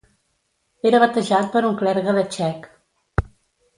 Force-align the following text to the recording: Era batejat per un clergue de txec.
Era 0.91 1.01
batejat 1.03 1.51
per 1.57 1.63
un 1.69 1.77
clergue 1.83 2.17
de 2.21 2.25
txec. 2.33 2.67